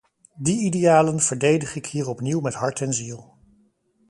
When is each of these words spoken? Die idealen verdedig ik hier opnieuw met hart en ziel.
Die 0.35 0.59
idealen 0.65 1.19
verdedig 1.19 1.75
ik 1.75 1.85
hier 1.85 2.07
opnieuw 2.07 2.39
met 2.39 2.53
hart 2.53 2.81
en 2.81 2.93
ziel. 2.93 3.33